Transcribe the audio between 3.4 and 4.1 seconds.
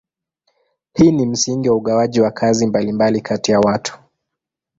ya watu.